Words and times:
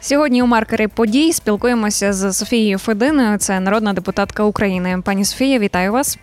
Сьогодні 0.00 0.42
у 0.42 0.46
маркері 0.46 0.86
подій 0.86 1.32
спілкуємося 1.32 2.12
з 2.12 2.32
Софією 2.32 2.78
Фединою. 2.78 3.38
Це 3.38 3.60
народна 3.60 3.92
депутатка 3.92 4.42
України. 4.42 5.02
Пані 5.04 5.24
Софія, 5.24 5.58
вітаю 5.58 5.92
вас. 5.92 6.18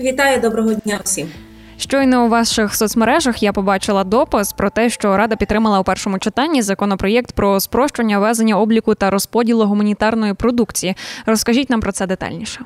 Вітаю 0.00 0.40
доброго 0.40 0.74
дня 0.74 1.00
всім. 1.04 1.28
Щойно 1.76 2.24
у 2.24 2.28
ваших 2.28 2.74
соцмережах 2.74 3.42
я 3.42 3.52
побачила 3.52 4.04
допис 4.04 4.52
про 4.52 4.70
те, 4.70 4.90
що 4.90 5.16
Рада 5.16 5.36
підтримала 5.36 5.80
у 5.80 5.84
першому 5.84 6.18
читанні 6.18 6.62
законопроєкт 6.62 7.32
про 7.32 7.60
спрощення 7.60 8.18
везення 8.18 8.58
обліку 8.58 8.94
та 8.94 9.10
розподілу 9.10 9.64
гуманітарної 9.64 10.34
продукції. 10.34 10.96
Розкажіть 11.26 11.70
нам 11.70 11.80
про 11.80 11.92
це 11.92 12.06
детальніше. 12.06 12.60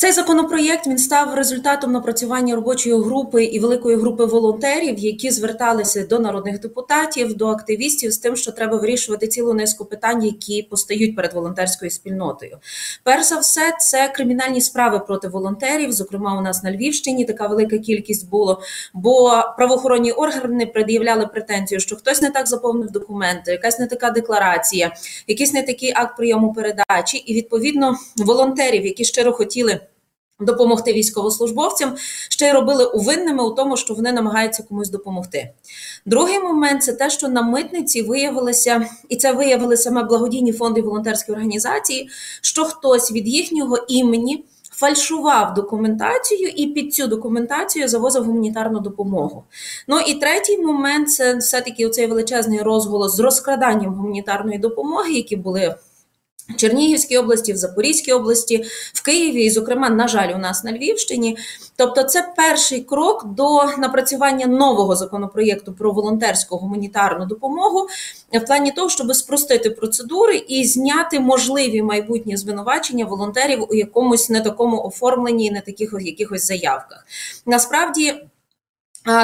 Цей 0.00 0.12
законопроєкт 0.12 0.86
він 0.86 0.98
став 0.98 1.34
результатом 1.34 1.92
напрацювання 1.92 2.54
робочої 2.54 3.02
групи 3.02 3.44
і 3.44 3.60
великої 3.60 3.96
групи 3.96 4.24
волонтерів, 4.24 4.98
які 4.98 5.30
зверталися 5.30 6.06
до 6.06 6.18
народних 6.18 6.60
депутатів, 6.60 7.36
до 7.36 7.46
активістів 7.46 8.12
з 8.12 8.18
тим, 8.18 8.36
що 8.36 8.52
треба 8.52 8.76
вирішувати 8.76 9.28
цілу 9.28 9.54
низку 9.54 9.84
питань, 9.84 10.24
які 10.24 10.62
постають 10.62 11.16
перед 11.16 11.32
волонтерською 11.32 11.90
спільнотою. 11.90 12.58
Перш 13.04 13.26
за 13.26 13.38
все, 13.38 13.72
це 13.80 14.08
кримінальні 14.08 14.60
справи 14.60 14.98
проти 14.98 15.28
волонтерів. 15.28 15.92
Зокрема, 15.92 16.38
у 16.38 16.40
нас 16.40 16.62
на 16.62 16.72
Львівщині 16.72 17.24
така 17.24 17.46
велика 17.46 17.78
кількість 17.78 18.30
було, 18.30 18.62
бо 18.94 19.42
правоохоронні 19.56 20.12
органи 20.12 20.66
пред'являли 20.66 21.26
претензію, 21.26 21.80
що 21.80 21.96
хтось 21.96 22.22
не 22.22 22.30
так 22.30 22.46
заповнив 22.46 22.90
документи, 22.90 23.50
якась 23.50 23.78
не 23.78 23.86
така 23.86 24.10
декларація, 24.10 24.94
якийсь 25.26 25.52
не 25.52 25.62
такий 25.62 25.92
акт 25.96 26.16
прийому 26.16 26.52
передачі, 26.52 27.16
і 27.16 27.34
відповідно 27.34 27.96
волонтерів, 28.16 28.86
які 28.86 29.04
щиро 29.04 29.32
хотіли. 29.32 29.80
Допомогти 30.40 30.92
військовослужбовцям 30.92 31.94
ще 32.30 32.48
й 32.48 32.52
робили 32.52 32.84
увинними 32.84 33.44
у 33.44 33.50
тому, 33.50 33.76
що 33.76 33.94
вони 33.94 34.12
намагаються 34.12 34.62
комусь 34.62 34.90
допомогти. 34.90 35.50
Другий 36.06 36.38
момент 36.38 36.82
це 36.82 36.92
те, 36.92 37.10
що 37.10 37.28
на 37.28 37.42
митниці 37.42 38.02
виявилося, 38.02 38.86
і 39.08 39.16
це 39.16 39.32
виявили 39.32 39.76
саме 39.76 40.02
благодійні 40.02 40.52
фонди 40.52 40.80
і 40.80 40.82
волонтерські 40.82 41.32
організації, 41.32 42.08
що 42.42 42.64
хтось 42.64 43.12
від 43.12 43.28
їхнього 43.28 43.78
імені 43.88 44.44
фальшував 44.78 45.54
документацію 45.54 46.48
і 46.48 46.66
під 46.66 46.94
цю 46.94 47.06
документацію 47.06 47.88
завозив 47.88 48.24
гуманітарну 48.24 48.80
допомогу. 48.80 49.44
Ну 49.88 50.00
і 50.00 50.14
третій 50.14 50.58
момент 50.58 51.10
це 51.10 51.36
все-таки 51.36 51.86
оцей 51.86 52.06
величезний 52.06 52.62
розголос 52.62 53.16
з 53.16 53.20
розкраданням 53.20 53.94
гуманітарної 53.94 54.58
допомоги, 54.58 55.12
які 55.12 55.36
були. 55.36 55.74
Чернігівській 56.56 57.18
області, 57.18 57.52
в 57.52 57.56
Запорізькій 57.56 58.12
області, 58.12 58.64
в 58.94 59.02
Києві, 59.02 59.44
і, 59.44 59.50
зокрема, 59.50 59.90
на 59.90 60.08
жаль, 60.08 60.34
у 60.34 60.38
нас 60.38 60.64
на 60.64 60.72
Львівщині. 60.72 61.36
Тобто, 61.76 62.02
це 62.02 62.32
перший 62.36 62.80
крок 62.80 63.24
до 63.26 63.64
напрацювання 63.78 64.46
нового 64.46 64.96
законопроєкту 64.96 65.72
про 65.72 65.92
волонтерську 65.92 66.56
гуманітарну 66.56 67.26
допомогу 67.26 67.88
в 68.32 68.40
плані 68.40 68.72
того, 68.72 68.88
щоб 68.88 69.14
спростити 69.14 69.70
процедури 69.70 70.36
і 70.36 70.64
зняти 70.64 71.20
можливі 71.20 71.82
майбутні 71.82 72.36
звинувачення 72.36 73.04
волонтерів 73.04 73.66
у 73.70 73.74
якомусь 73.74 74.30
не 74.30 74.40
такому 74.40 74.82
оформленні 74.82 75.46
і 75.46 75.50
не 75.50 75.60
таких 75.60 75.94
якихось 76.00 76.46
заявках. 76.46 77.06
Насправді. 77.46 78.14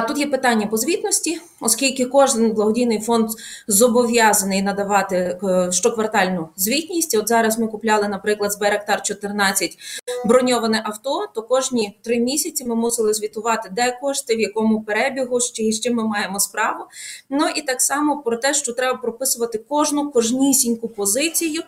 Тут 0.09 0.19
є 0.19 0.27
питання 0.27 0.67
по 0.67 0.77
звітності, 0.77 1.41
оскільки 1.61 2.07
кожен 2.07 2.53
благодійний 2.53 3.01
фонд 3.01 3.31
зобов'язаний 3.69 4.63
надавати 4.63 5.17
е, 5.17 5.73
щоквартальну 5.73 6.49
звітність. 6.57 7.17
От 7.17 7.29
зараз 7.29 7.59
ми 7.59 7.67
купляли, 7.67 8.09
наприклад, 8.09 8.53
з 8.53 8.59
Беректар 8.59 9.03
14 9.03 9.77
броньоване 10.25 10.83
авто. 10.85 11.27
То 11.35 11.43
кожні 11.43 11.99
три 12.03 12.21
місяці 12.21 12.65
ми 12.65 12.75
мусили 12.75 13.15
звітувати, 13.15 13.69
де 13.73 13.99
кошти, 14.01 14.37
в 14.37 14.41
якому 14.41 14.83
перебігу, 14.83 15.41
з 15.41 15.81
чим 15.81 15.95
ми 15.95 16.09
маємо 16.09 16.41
справу. 16.41 16.85
Ну 17.31 17.49
і 17.57 17.63
так 17.63 17.83
само 17.83 18.23
про 18.23 18.37
те, 18.37 18.55
що 18.55 18.73
треба 18.73 18.99
прописувати 18.99 19.59
кожну 19.59 20.11
кожнісіньку 20.11 20.89
позицію. 20.89 21.63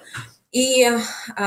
І 0.56 0.90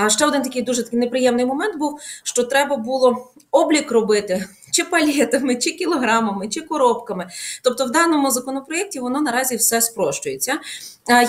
ще 0.08 0.26
один 0.26 0.42
такий 0.42 0.62
дуже 0.62 0.84
такий 0.84 1.00
неприємний 1.00 1.46
момент 1.46 1.78
був, 1.78 2.00
що 2.24 2.44
треба 2.44 2.76
було 2.76 3.32
облік 3.52 3.92
робити 3.92 4.46
чи 4.72 4.84
палетами, 4.84 5.56
чи 5.56 5.72
кілограмами, 5.72 6.48
чи 6.48 6.62
коробками. 6.62 7.28
Тобто, 7.64 7.86
в 7.86 7.92
даному 7.92 8.32
законопроєкті 8.32 9.00
воно 9.00 9.22
наразі 9.22 9.56
все 9.56 9.82
спрощується. 9.82 10.60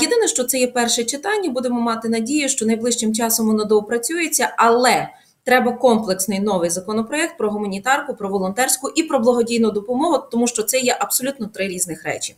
Єдине, 0.01 0.29
що 0.29 0.45
це 0.45 0.59
є 0.59 0.67
перше 0.67 1.05
читання, 1.05 1.51
будемо 1.51 1.81
мати 1.81 2.09
надію, 2.09 2.49
що 2.49 2.67
найближчим 2.67 3.15
часом 3.15 3.47
воно 3.47 3.65
доопрацюється, 3.65 4.55
але. 4.57 5.09
Треба 5.45 5.73
комплексний 5.73 6.41
новий 6.41 6.71
законопроект 6.71 7.39
про 7.39 7.51
гуманітарку, 7.51 8.15
про 8.15 8.29
волонтерську 8.29 8.89
і 8.89 9.03
про 9.03 9.19
благодійну 9.19 9.71
допомогу, 9.71 10.19
тому 10.31 10.47
що 10.47 10.63
це 10.63 10.79
є 10.79 10.97
абсолютно 11.01 11.47
три 11.47 11.69
різних 11.69 12.05
речі. 12.05 12.37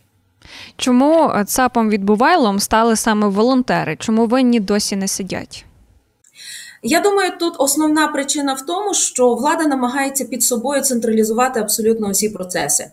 Чому 0.77 1.33
ЦАПом 1.47 1.91
відбувайлом 1.91 2.61
стали 2.61 2.97
саме 2.97 3.27
волонтери? 3.27 3.97
Чому 3.97 4.27
винні 4.27 4.61
досі 4.61 4.97
не 4.97 5.09
сидять? 5.09 5.65
Я 6.85 7.01
думаю, 7.01 7.33
тут 7.39 7.55
основна 7.59 8.09
причина 8.09 8.55
в 8.55 8.67
тому, 8.67 8.95
що 8.95 9.35
влада 9.35 9.65
намагається 9.65 10.25
під 10.25 10.43
собою 10.43 10.83
централізувати 10.83 11.61
абсолютно 11.61 12.09
усі 12.09 12.29
процеси. 12.29 12.91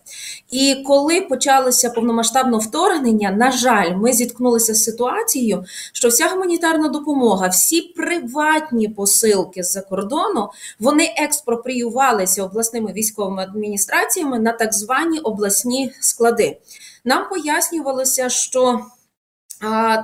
І 0.51 0.83
коли 0.87 1.21
почалося 1.21 1.89
повномасштабне 1.89 2.57
вторгнення, 2.57 3.31
на 3.31 3.51
жаль, 3.51 3.95
ми 3.95 4.13
зіткнулися 4.13 4.73
з 4.73 4.83
ситуацією, 4.83 5.65
що 5.93 6.07
вся 6.07 6.29
гуманітарна 6.29 6.87
допомога, 6.87 7.47
всі 7.47 7.81
приватні 7.81 8.87
посилки 8.87 9.63
з-за 9.63 9.81
кордону, 9.81 10.49
вони 10.79 11.13
експропріювалися 11.17 12.43
обласними 12.43 12.93
військовими 12.93 13.43
адміністраціями 13.43 14.39
на 14.39 14.51
так 14.51 14.73
звані 14.73 15.19
обласні 15.19 15.91
склади. 15.99 16.57
Нам 17.05 17.29
пояснювалося, 17.29 18.29
що 18.29 18.79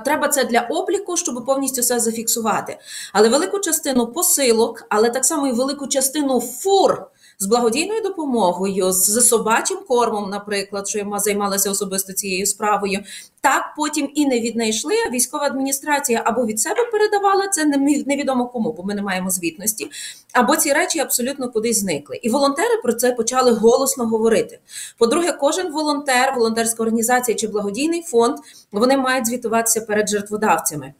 Треба 0.04 0.28
це 0.28 0.44
для 0.44 0.60
обліку, 0.60 1.16
щоб 1.16 1.44
повністю 1.46 1.80
все 1.80 2.00
зафіксувати. 2.00 2.78
Але 3.12 3.28
велику 3.28 3.58
частину 3.58 4.06
посилок, 4.06 4.86
але 4.88 5.10
так 5.10 5.24
само 5.24 5.46
і 5.46 5.52
велику 5.52 5.86
частину 5.86 6.40
фур 6.40 7.06
з 7.38 7.46
благодійною 7.46 8.02
допомогою, 8.02 8.92
з 8.92 9.28
собачим 9.28 9.78
кормом, 9.88 10.30
наприклад, 10.30 10.88
що 10.88 10.98
я 10.98 11.18
займалася 11.18 11.70
особисто 11.70 12.12
цією 12.12 12.46
справою. 12.46 13.00
Так 13.40 13.74
потім 13.76 14.10
і 14.14 14.26
не 14.26 14.40
віднайшли. 14.40 14.94
Військова 15.12 15.44
адміністрація 15.44 16.22
або 16.24 16.46
від 16.46 16.60
себе 16.60 16.84
передавала 16.92 17.48
це 17.48 17.64
невідомо 18.06 18.46
кому, 18.46 18.72
бо 18.72 18.82
ми 18.82 18.94
не 18.94 19.02
маємо 19.02 19.30
звітності, 19.30 19.90
або 20.32 20.56
ці 20.56 20.72
речі 20.72 20.98
абсолютно 20.98 21.50
кудись 21.50 21.80
зникли. 21.80 22.16
І 22.22 22.30
волонтери 22.30 22.76
про 22.82 22.92
це 22.92 23.12
почали 23.12 23.52
голосно 23.52 24.06
говорити. 24.06 24.58
По-друге, 24.98 25.32
кожен 25.32 25.72
волонтер, 25.72 26.34
волонтерська 26.36 26.82
організація 26.82 27.34
чи 27.34 27.48
благодійний 27.48 28.02
фонд 28.02 28.36
вони 28.72 28.96
мають 28.96 29.26
звітуватися 29.26 29.80
перед 29.80 30.08
жертводавцями. 30.08 30.94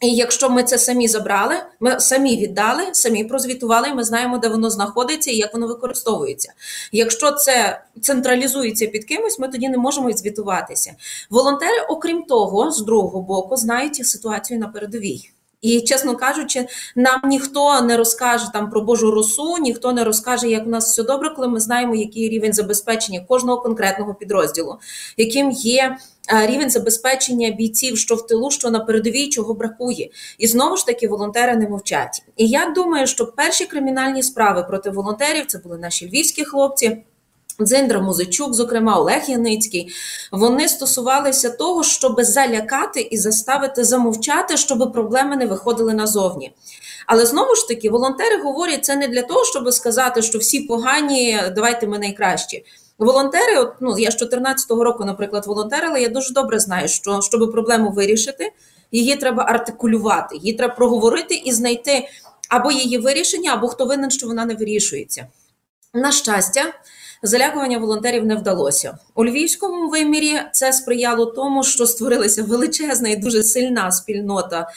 І 0.00 0.14
якщо 0.14 0.50
ми 0.50 0.62
це 0.62 0.78
самі 0.78 1.08
забрали, 1.08 1.54
ми 1.80 2.00
самі 2.00 2.36
віддали, 2.36 2.82
самі 2.92 3.24
прозвітували, 3.24 3.94
ми 3.94 4.04
знаємо, 4.04 4.38
де 4.38 4.48
воно 4.48 4.70
знаходиться 4.70 5.30
і 5.30 5.36
як 5.36 5.54
воно 5.54 5.66
використовується. 5.66 6.52
Якщо 6.92 7.32
це 7.32 7.82
централізується 8.00 8.86
під 8.86 9.04
кимось, 9.04 9.38
ми 9.38 9.48
тоді 9.48 9.68
не 9.68 9.78
можемо 9.78 10.12
звітуватися. 10.12 10.94
Волонтери, 11.30 11.80
окрім 11.88 12.22
того, 12.22 12.70
з 12.70 12.84
другого 12.84 13.22
боку, 13.22 13.56
знають 13.56 14.06
ситуацію 14.06 14.60
на 14.60 14.68
передовій. 14.68 15.30
І, 15.66 15.80
чесно 15.80 16.16
кажучи, 16.16 16.66
нам 16.96 17.20
ніхто 17.24 17.80
не 17.80 17.96
розкаже 17.96 18.46
там 18.52 18.70
про 18.70 18.80
Божу 18.80 19.10
росу, 19.10 19.58
ніхто 19.58 19.92
не 19.92 20.04
розкаже, 20.04 20.48
як 20.48 20.66
у 20.66 20.70
нас 20.70 20.90
все 20.90 21.02
добре, 21.02 21.30
коли 21.30 21.48
ми 21.48 21.60
знаємо, 21.60 21.94
який 21.94 22.28
рівень 22.28 22.52
забезпечення 22.52 23.20
кожного 23.28 23.60
конкретного 23.60 24.14
підрозділу, 24.14 24.78
яким 25.16 25.50
є 25.50 25.96
е, 26.32 26.46
рівень 26.46 26.70
забезпечення 26.70 27.50
бійців, 27.50 27.98
що 27.98 28.14
в 28.14 28.26
тилу, 28.26 28.50
що 28.50 28.70
на 28.70 28.80
передовій, 28.80 29.28
чого 29.28 29.54
бракує. 29.54 30.10
І 30.38 30.46
знову 30.46 30.76
ж 30.76 30.86
таки 30.86 31.08
волонтери 31.08 31.56
не 31.56 31.68
мовчать. 31.68 32.22
І 32.36 32.48
я 32.48 32.72
думаю, 32.74 33.06
що 33.06 33.26
перші 33.26 33.66
кримінальні 33.66 34.22
справи 34.22 34.64
проти 34.68 34.90
волонтерів 34.90 35.46
це 35.46 35.58
були 35.58 35.78
наші 35.78 36.08
львівські 36.08 36.44
хлопці. 36.44 37.02
Дзиндра 37.60 38.00
Музичук, 38.00 38.54
зокрема 38.54 38.98
Олег 38.98 39.22
Яницький, 39.28 39.92
вони 40.32 40.68
стосувалися 40.68 41.50
того, 41.50 41.84
щоб 41.84 42.22
залякати 42.22 43.00
і 43.00 43.18
заставити 43.18 43.84
замовчати, 43.84 44.56
щоб 44.56 44.92
проблеми 44.92 45.36
не 45.36 45.46
виходили 45.46 45.94
назовні. 45.94 46.52
Але 47.06 47.26
знову 47.26 47.54
ж 47.54 47.68
таки, 47.68 47.90
волонтери 47.90 48.42
говорять 48.42 48.84
це 48.84 48.96
не 48.96 49.08
для 49.08 49.22
того, 49.22 49.44
щоб 49.44 49.72
сказати, 49.72 50.22
що 50.22 50.38
всі 50.38 50.60
погані, 50.60 51.40
давайте 51.54 51.86
ми 51.86 51.98
найкращі. 51.98 52.64
Волонтери, 52.98 53.58
от, 53.58 53.72
ну 53.80 53.98
я 53.98 54.10
з 54.10 54.22
14-го 54.22 54.84
року, 54.84 55.04
наприклад, 55.04 55.46
волонтерила, 55.46 55.98
я 55.98 56.08
дуже 56.08 56.34
добре 56.34 56.58
знаю, 56.58 56.88
що 56.88 57.20
щоб 57.22 57.52
проблему 57.52 57.90
вирішити, 57.90 58.52
її 58.92 59.16
треба 59.16 59.42
артикулювати, 59.42 60.36
її 60.36 60.52
треба 60.52 60.74
проговорити 60.74 61.34
і 61.34 61.52
знайти 61.52 62.08
або 62.48 62.72
її 62.72 62.98
вирішення, 62.98 63.52
або 63.52 63.68
хто 63.68 63.84
винен, 63.84 64.10
що 64.10 64.26
вона 64.26 64.44
не 64.44 64.54
вирішується. 64.54 65.26
На 65.94 66.12
щастя. 66.12 66.62
Залякування 67.22 67.78
волонтерів 67.78 68.26
не 68.26 68.34
вдалося 68.34 68.98
у 69.14 69.24
львівському 69.24 69.88
вимірі. 69.88 70.40
Це 70.52 70.72
сприяло 70.72 71.26
тому, 71.26 71.64
що 71.64 71.86
створилася 71.86 72.42
величезна 72.42 73.08
і 73.08 73.16
дуже 73.16 73.42
сильна 73.42 73.92
спільнота 73.92 74.68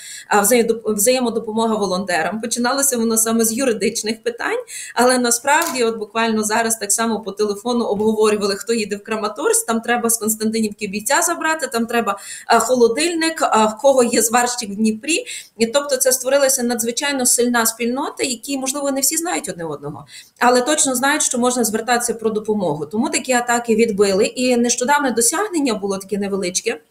взаємодопомога 0.86 1.76
волонтерам. 1.76 2.42
Починалося 2.42 2.98
воно 2.98 3.18
саме 3.18 3.46
з 3.46 3.54
юридичних 3.54 4.24
питань, 4.24 4.60
але 4.96 5.18
насправді, 5.18 5.84
от 5.84 5.98
буквально 5.98 6.44
зараз 6.44 6.78
так 6.78 6.92
само 6.92 7.22
по 7.22 7.32
телефону 7.32 7.86
обговорювали, 7.86 8.56
хто 8.56 8.74
їде 8.74 8.96
в 8.96 9.04
Краматорськ, 9.04 9.66
Там 9.66 9.82
треба 9.82 10.10
з 10.10 10.18
Константинівки 10.18 10.88
бійця 10.88 11.22
забрати, 11.22 11.68
там 11.68 11.86
треба 11.86 12.20
холодильник, 12.48 13.42
в 13.42 13.82
кого 13.82 14.04
є 14.04 14.22
зварщик 14.22 14.70
в 14.70 14.76
Дніпрі. 14.76 15.26
І 15.58 15.66
тобто, 15.66 15.98
це 15.98 16.12
створилася 16.12 16.64
надзвичайно 16.64 17.26
сильна 17.26 17.66
спільнота, 17.66 18.24
які 18.24 18.58
можливо 18.58 18.92
не 18.92 19.02
всі 19.02 19.18
знають 19.18 19.50
одне 19.50 19.66
одного, 19.66 20.06
але 20.40 20.62
точно 20.62 20.96
знають, 20.96 21.24
що 21.24 21.38
можна 21.38 21.64
звертатися 21.64 22.14
про 22.14 22.29
допомогу. 22.30 22.86
Тому 22.86 23.10
такі 23.10 23.32
атаки 23.34 23.76
відбили. 23.76 24.26
І 24.26 24.58
нещодавне 24.58 25.12
досягнення 25.12 25.74
було 25.74 25.98
таке 25.98 26.18
невеличке. 26.18 26.82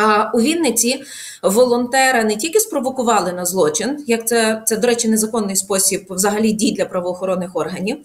А 0.00 0.30
у 0.34 0.40
Вінниці 0.40 1.04
волонтера 1.42 2.24
не 2.24 2.36
тільки 2.36 2.60
спровокували 2.60 3.32
на 3.32 3.44
злочин, 3.44 4.04
як 4.06 4.28
це 4.28 4.62
це, 4.66 4.76
до 4.76 4.86
речі, 4.86 5.08
незаконний 5.08 5.56
спосіб 5.56 6.06
взагалі 6.10 6.52
дій 6.52 6.72
для 6.72 6.84
правоохоронних 6.84 7.56
органів. 7.56 7.96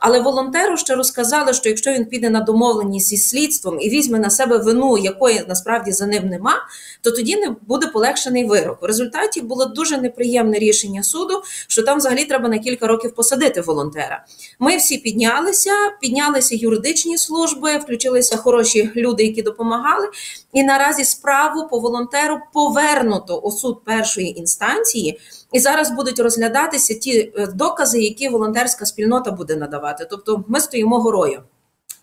Але 0.00 0.20
волонтеру 0.20 0.76
ще 0.76 0.94
розказали, 0.94 1.54
що 1.54 1.68
якщо 1.68 1.92
він 1.92 2.04
піде 2.04 2.30
на 2.30 2.40
домовленість 2.40 3.08
зі 3.08 3.16
слідством 3.16 3.80
і 3.80 3.88
візьме 3.88 4.18
на 4.18 4.30
себе 4.30 4.58
вину, 4.58 4.98
якої 4.98 5.42
насправді 5.48 5.92
за 5.92 6.06
ним 6.06 6.28
нема, 6.28 6.54
то 7.02 7.10
тоді 7.10 7.36
не 7.36 7.56
буде 7.62 7.86
полегшений 7.86 8.44
вирок. 8.44 8.82
В 8.82 8.84
результаті 8.84 9.40
було 9.40 9.64
дуже 9.64 9.98
неприємне 9.98 10.58
рішення 10.58 11.02
суду, 11.02 11.42
що 11.68 11.82
там 11.82 11.98
взагалі 11.98 12.24
треба 12.24 12.48
на 12.48 12.58
кілька 12.58 12.86
років 12.86 13.14
посадити 13.14 13.60
волонтера. 13.60 14.24
Ми 14.58 14.76
всі 14.76 14.98
піднялися, 14.98 15.72
піднялися 16.00 16.56
юридичні 16.56 17.18
служби, 17.18 17.76
включилися 17.76 18.36
хороші 18.36 18.90
люди, 18.96 19.24
які 19.24 19.42
допомагали, 19.42 20.08
і 20.52 20.62
наразі 20.62 21.04
справа 21.04 21.41
справу 21.42 21.68
по 21.68 21.78
волонтеру 21.78 22.40
повернуто 22.52 23.38
у 23.38 23.50
суд 23.50 23.84
першої 23.84 24.38
інстанції, 24.38 25.20
і 25.52 25.60
зараз 25.60 25.90
будуть 25.90 26.18
розглядатися 26.18 26.94
ті 26.94 27.32
е, 27.36 27.46
докази, 27.46 28.00
які 28.00 28.28
волонтерська 28.28 28.86
спільнота 28.86 29.30
буде 29.30 29.56
надавати. 29.56 30.06
Тобто, 30.10 30.44
ми 30.48 30.60
стоїмо 30.60 30.98
горою. 30.98 31.42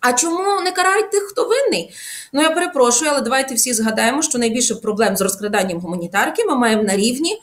А 0.00 0.12
чому 0.12 0.60
не 0.60 0.72
карають 0.72 1.10
тих, 1.10 1.22
хто 1.22 1.48
винний? 1.48 1.94
Ну 2.32 2.42
я 2.42 2.50
перепрошую, 2.50 3.10
але 3.10 3.20
давайте 3.20 3.54
всі 3.54 3.72
згадаємо, 3.72 4.22
що 4.22 4.38
найбільше 4.38 4.74
проблем 4.74 5.16
з 5.16 5.20
розкраданням 5.20 5.78
гуманітарки 5.78 6.44
ми 6.44 6.54
маємо 6.54 6.82
на 6.82 6.96
рівні. 6.96 7.38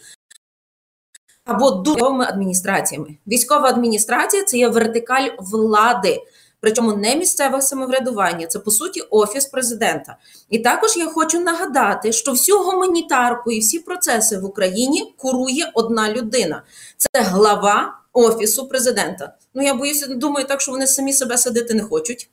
Або 1.45 1.71
духовими 1.71 2.25
адміністраціями. 2.25 3.17
Військова 3.27 3.69
адміністрація 3.69 4.43
це 4.43 4.57
є 4.57 4.67
вертикаль 4.67 5.29
влади 5.39 6.21
причому 6.61 6.93
не 6.93 7.15
місцеве 7.15 7.61
самоврядування, 7.61 8.47
це 8.47 8.59
по 8.59 8.71
суті 8.71 9.01
офіс 9.01 9.45
президента. 9.45 10.17
І 10.49 10.59
також 10.59 10.97
я 10.97 11.05
хочу 11.05 11.39
нагадати, 11.39 12.11
що 12.11 12.31
всю 12.31 12.57
гуманітарку 12.57 13.51
і 13.51 13.59
всі 13.59 13.79
процеси 13.79 14.37
в 14.37 14.45
Україні 14.45 15.13
курує 15.17 15.71
одна 15.73 16.13
людина. 16.13 16.63
Це 16.97 17.21
глава 17.21 17.99
офісу 18.13 18.67
президента. 18.67 19.33
Ну 19.53 19.63
я 19.63 19.73
боюся, 19.73 20.07
думаю, 20.07 20.47
так 20.47 20.61
що 20.61 20.71
вони 20.71 20.87
самі 20.87 21.13
себе 21.13 21.37
садити 21.37 21.73
не 21.73 21.83
хочуть. 21.83 22.29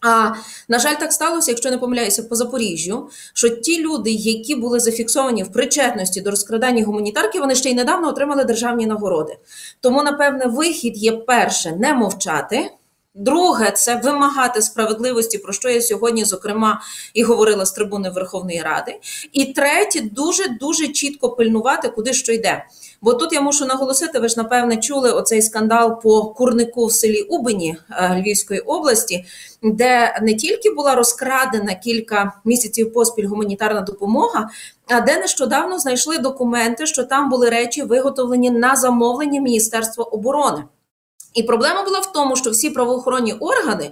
А 0.00 0.32
на 0.68 0.78
жаль, 0.78 0.94
так 0.94 1.12
сталося, 1.12 1.50
якщо 1.50 1.70
не 1.70 1.78
помиляюся, 1.78 2.22
по 2.22 2.36
Запоріжжю, 2.36 3.10
що 3.34 3.48
ті 3.48 3.82
люди, 3.82 4.10
які 4.10 4.54
були 4.54 4.80
зафіксовані 4.80 5.42
в 5.42 5.52
причетності 5.52 6.20
до 6.20 6.30
розкрадання 6.30 6.84
гуманітарки, 6.84 7.40
вони 7.40 7.54
ще 7.54 7.70
й 7.70 7.74
недавно 7.74 8.08
отримали 8.08 8.44
державні 8.44 8.86
нагороди. 8.86 9.38
Тому, 9.80 10.02
напевне, 10.02 10.46
вихід 10.46 10.96
є 10.96 11.12
перше 11.12 11.72
не 11.72 11.94
мовчати. 11.94 12.70
Друге, 13.20 13.70
це 13.70 14.00
вимагати 14.04 14.62
справедливості, 14.62 15.38
про 15.38 15.52
що 15.52 15.68
я 15.68 15.82
сьогодні, 15.82 16.24
зокрема, 16.24 16.80
і 17.14 17.22
говорила 17.22 17.66
з 17.66 17.72
трибуни 17.72 18.10
Верховної 18.10 18.62
Ради. 18.62 18.98
І 19.32 19.44
третє, 19.44 20.00
дуже 20.00 20.48
дуже 20.60 20.88
чітко 20.88 21.30
пильнувати, 21.30 21.88
куди 21.88 22.12
що 22.12 22.32
йде. 22.32 22.64
Бо 23.02 23.14
тут 23.14 23.32
я 23.32 23.40
мушу 23.40 23.66
наголосити, 23.66 24.18
ви 24.18 24.28
ж 24.28 24.34
напевне 24.36 24.76
чули 24.76 25.10
оцей 25.10 25.42
скандал 25.42 26.02
по 26.02 26.24
курнику 26.24 26.86
в 26.86 26.92
селі 26.92 27.22
Убині 27.22 27.76
е, 27.90 28.22
Львівської 28.22 28.60
області, 28.60 29.24
де 29.62 30.18
не 30.22 30.34
тільки 30.34 30.70
була 30.70 30.94
розкрадена 30.94 31.74
кілька 31.74 32.32
місяців 32.44 32.92
поспіль 32.92 33.26
гуманітарна 33.26 33.80
допомога, 33.80 34.48
а 34.86 35.00
де 35.00 35.18
нещодавно 35.18 35.78
знайшли 35.78 36.18
документи, 36.18 36.86
що 36.86 37.04
там 37.04 37.30
були 37.30 37.50
речі 37.50 37.82
виготовлені 37.82 38.50
на 38.50 38.76
замовлення 38.76 39.40
Міністерства 39.40 40.04
оборони. 40.04 40.64
І 41.38 41.42
проблема 41.42 41.82
була 41.82 41.98
в 41.98 42.12
тому, 42.12 42.36
що 42.36 42.50
всі 42.50 42.70
правоохоронні 42.70 43.32
органи 43.32 43.90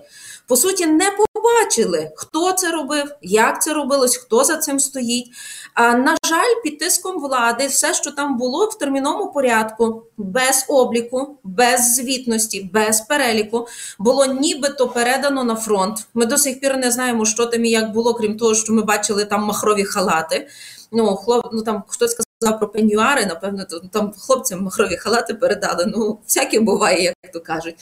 по 0.48 0.56
суті 0.56 0.86
не 0.86 1.04
побачили, 1.34 2.10
хто 2.16 2.52
це 2.52 2.70
робив, 2.70 3.04
як 3.22 3.62
це 3.62 3.72
робилось, 3.72 4.16
хто 4.16 4.44
за 4.44 4.56
цим 4.56 4.80
стоїть. 4.80 5.26
А 5.74 5.94
на 5.94 6.16
жаль, 6.28 6.62
під 6.64 6.78
тиском 6.78 7.20
влади 7.20 7.66
все, 7.66 7.94
що 7.94 8.10
там 8.10 8.38
було 8.38 8.66
в 8.66 8.78
терміному 8.78 9.32
порядку, 9.32 10.02
без 10.16 10.64
обліку, 10.68 11.38
без 11.44 11.94
звітності, 11.94 12.70
без 12.72 13.00
переліку, 13.00 13.66
було 13.98 14.26
нібито 14.26 14.88
передано 14.88 15.44
на 15.44 15.56
фронт. 15.56 16.06
Ми 16.14 16.26
до 16.26 16.38
сих 16.38 16.60
пір 16.60 16.76
не 16.76 16.90
знаємо, 16.90 17.24
що 17.24 17.46
там 17.46 17.64
і 17.64 17.70
як 17.70 17.92
було, 17.92 18.14
крім 18.14 18.36
того, 18.36 18.54
що 18.54 18.72
ми 18.72 18.82
бачили 18.82 19.24
там 19.24 19.44
махрові 19.44 19.84
халати. 19.84 20.48
Ну, 20.92 21.16
хлоп, 21.16 21.46
ну 21.52 21.62
там 21.62 21.82
хтось 21.88 22.10
сказав 22.10 22.25
сказав 22.46 22.58
про 22.58 22.68
пенюари, 22.68 23.26
напевно, 23.26 23.64
то 23.64 23.80
там 23.80 24.12
хлопцям 24.18 24.62
махрові 24.62 24.96
халати 24.96 25.34
передали. 25.34 25.84
Ну, 25.86 26.18
всяке 26.26 26.60
буває, 26.60 27.02
як 27.02 27.32
то 27.32 27.40
кажуть. 27.40 27.74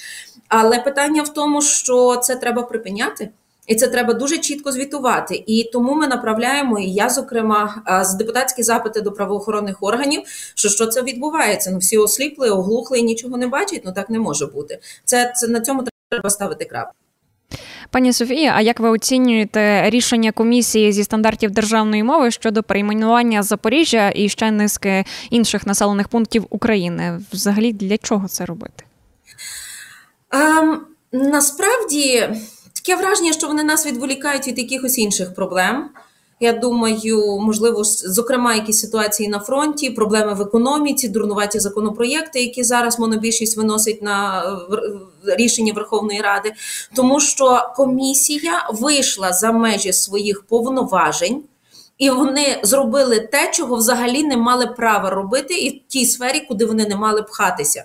Але 0.49 0.78
питання 0.78 1.22
в 1.22 1.28
тому, 1.28 1.62
що 1.62 2.16
це 2.16 2.37
треба 2.37 2.62
припиняти. 2.62 3.31
І 3.66 3.75
це 3.75 3.88
треба 3.88 4.14
дуже 4.14 4.38
чітко 4.38 4.72
звітувати. 4.72 5.44
І 5.46 5.70
тому 5.72 5.94
ми 5.94 6.06
направляємо, 6.06 6.78
і 6.78 6.90
я, 6.90 7.08
зокрема, 7.08 7.82
з 8.05 8.14
депутатські 8.14 8.62
запити 8.62 9.00
до 9.00 9.12
правоохоронних 9.12 9.76
органів, 9.81 10.22
що 10.55 10.69
що 10.69 10.87
це 10.87 11.02
відбувається. 11.02 11.70
Ну 11.70 11.78
всі 11.78 11.99
осліпли, 11.99 12.50
оглухли 12.50 12.99
і 12.99 13.02
нічого 13.02 13.37
не 13.37 13.46
бачать. 13.46 13.82
Ну 13.84 13.93
так 13.93 14.11
не 14.11 14.19
може 14.19 14.46
бути. 14.46 14.78
Це 15.05 15.32
це 15.37 15.49
на 15.49 15.61
цьому 15.61 15.84
треба 16.11 16.31
ставити 16.31 16.64
крапку. 16.64 17.03
Пані 17.90 18.12
Софія, 18.12 18.52
а 18.56 18.60
як 18.60 18.81
ви 18.81 18.88
оцінюєте 18.88 19.90
рішення 19.90 20.32
комісії 20.32 20.92
зі 20.92 21.04
стандартів 21.04 21.50
державної 21.50 22.02
мови 22.02 22.31
щодо 22.31 22.62
перейменування 22.62 23.42
Запоріжжя 23.42 24.12
і 24.14 24.28
ще 24.28 24.50
низки 24.50 25.04
інших 25.31 25.66
населених 25.66 26.08
пунктів 26.08 26.46
України? 26.50 27.20
Взагалі 27.32 27.72
для 27.72 27.98
чого 27.98 28.28
це 28.28 28.44
робити? 28.44 28.84
Um, 30.31 30.76
насправді 31.12 32.28
таке 32.75 32.96
враження, 32.96 33.32
що 33.32 33.46
вони 33.46 33.64
нас 33.64 33.87
відволікають 33.87 34.48
від 34.48 34.58
якихось 34.58 34.98
інших 34.98 35.34
проблем. 35.34 35.90
Я 36.40 36.52
думаю, 36.52 37.40
можливо, 37.40 37.84
зокрема, 37.84 38.54
якісь 38.54 38.81
ситуації 38.81 39.28
на 39.28 39.40
фронті, 39.40 39.90
проблеми 39.90 40.34
в 40.34 40.40
економіці, 40.40 41.08
дурнуваті 41.08 41.60
законопроєкти, 41.60 42.40
які 42.40 42.64
зараз 42.64 42.98
монобільшість 42.98 43.56
виносить 43.56 44.02
на 44.02 44.44
рішення 45.26 45.72
Верховної 45.72 46.20
Ради, 46.20 46.52
тому 46.96 47.20
що 47.20 47.72
комісія 47.76 48.70
вийшла 48.72 49.32
за 49.32 49.52
межі 49.52 49.92
своїх 49.92 50.42
повноважень. 50.42 51.42
І 51.98 52.10
вони 52.10 52.60
зробили 52.62 53.20
те, 53.20 53.50
чого 53.52 53.76
взагалі 53.76 54.23
не 54.23 54.37
мали 54.37 54.66
права 54.66 55.11
робити, 55.11 55.54
і 55.54 55.78
в 55.78 55.88
тій 55.88 56.06
сфері, 56.06 56.40
куди 56.49 56.64
вони 56.64 56.87
не 56.87 56.97
мали 56.97 57.23
пхатися. 57.23 57.85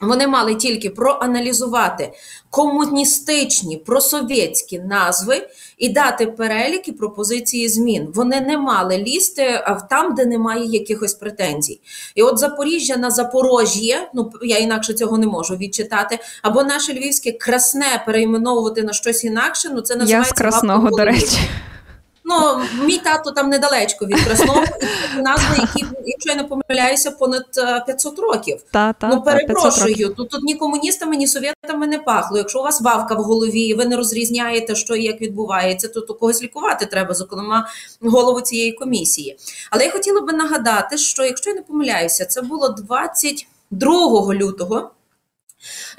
Вони 0.00 0.26
мали 0.26 0.54
тільки 0.54 0.90
проаналізувати 0.90 2.12
комуністичні 2.50 3.76
просовєтські 3.76 4.78
назви 4.78 5.48
і 5.78 5.88
дати 5.88 6.26
перелік 6.26 6.88
і 6.88 6.92
пропозиції 6.92 7.68
змін. 7.68 8.08
Вони 8.14 8.40
не 8.40 8.58
мали 8.58 8.98
лізти 8.98 9.64
там, 9.90 10.14
де 10.14 10.24
немає 10.26 10.66
якихось 10.66 11.14
претензій. 11.14 11.80
І 12.14 12.22
от 12.22 12.38
Запоріжжя 12.38 12.96
на 12.96 13.10
Запорожжя, 13.10 14.10
ну 14.14 14.32
я 14.42 14.58
інакше 14.58 14.94
цього 14.94 15.18
не 15.18 15.26
можу 15.26 15.56
відчитати, 15.56 16.18
або 16.42 16.62
наше 16.62 16.92
львівське 16.92 17.32
красне 17.32 18.02
перейменовувати 18.06 18.82
на 18.82 18.92
щось 18.92 19.24
інакше. 19.24 19.70
Ну 19.74 19.80
це 19.80 19.96
називається 19.96 20.30
Я 20.30 20.36
з 20.36 20.38
красного, 20.38 20.90
до 20.90 21.04
речі. 21.04 21.38
Ну, 22.28 22.60
мій 22.84 22.98
тато 22.98 23.30
там 23.30 23.48
недалечко 23.48 24.06
від 24.06 24.24
Красного, 24.24 24.64
і 25.18 25.20
назви, 25.20 25.56
які, 25.58 25.86
якщо 26.06 26.30
я 26.30 26.34
не 26.36 26.44
помиляюся, 26.44 27.10
понад 27.10 27.44
500 27.86 28.18
е, 28.18 28.22
років. 28.22 28.62
Та, 28.72 28.92
та, 28.92 29.08
ну 29.08 29.22
перепрошую. 29.22 30.14
Тут, 30.14 30.28
тут 30.28 30.42
ні 30.42 30.54
комуністами, 30.54 31.16
ні 31.16 31.26
совєтами 31.26 31.86
не 31.86 31.98
пахло. 31.98 32.38
Якщо 32.38 32.60
у 32.60 32.62
вас 32.62 32.80
вавка 32.80 33.14
в 33.14 33.22
голові, 33.22 33.60
і 33.60 33.74
ви 33.74 33.84
не 33.84 33.96
розрізняєте, 33.96 34.74
що 34.74 34.94
і 34.94 35.04
як 35.04 35.20
відбувається, 35.20 35.88
то, 35.88 36.00
то 36.00 36.14
когось 36.14 36.42
лікувати 36.42 36.86
треба, 36.86 37.14
зокрема, 37.14 37.68
голову 38.02 38.40
цієї 38.40 38.72
комісії. 38.72 39.36
Але 39.70 39.84
я 39.84 39.90
хотіла 39.90 40.20
би 40.20 40.32
нагадати, 40.32 40.98
що 40.98 41.24
якщо 41.24 41.50
я 41.50 41.56
не 41.56 41.62
помиляюся, 41.62 42.24
це 42.24 42.42
було 42.42 42.68
22 42.68 44.34
лютого. 44.34 44.90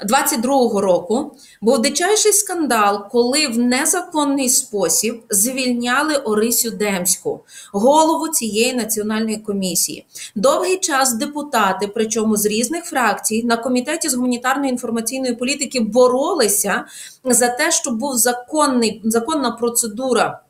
22-го 0.08 0.80
року 0.80 1.36
був 1.60 1.78
дичайший 1.78 2.32
скандал, 2.32 3.08
коли 3.10 3.46
в 3.46 3.58
незаконний 3.58 4.48
спосіб 4.48 5.22
звільняли 5.30 6.14
Орисю 6.14 6.70
Демську, 6.70 7.40
голову 7.72 8.28
цієї 8.28 8.74
національної 8.74 9.36
комісії. 9.36 10.06
Довгий 10.34 10.78
час 10.78 11.14
депутати, 11.14 11.90
причому 11.94 12.36
з 12.36 12.46
різних 12.46 12.84
фракцій, 12.84 13.42
на 13.44 13.56
комітеті 13.56 14.08
з 14.08 14.14
гуманітарної 14.14 14.70
інформаційної 14.70 15.34
політики 15.34 15.80
боролися 15.80 16.84
за 17.24 17.48
те, 17.48 17.70
щоб 17.70 17.98
був 17.98 18.16
законний 18.16 19.00
законна 19.04 19.50
процедура. 19.50 20.40